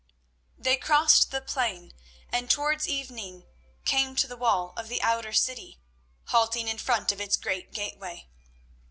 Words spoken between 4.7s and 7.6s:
of the outer city, halting in front of its